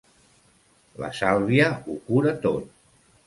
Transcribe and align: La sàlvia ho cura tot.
La 1.03 1.09
sàlvia 1.17 1.69
ho 1.83 1.99
cura 2.09 2.35
tot. 2.49 2.73